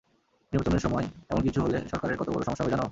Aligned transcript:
নির্বাচনের 0.53 0.79
সময় 0.79 1.05
এমন 1.29 1.41
কিছু 1.41 1.59
হলে 1.61 1.77
সরকারের 1.89 2.17
কত 2.17 2.27
বড় 2.29 2.43
সমস্যা 2.43 2.63
হবে 2.63 2.71
জানো? 2.71 2.79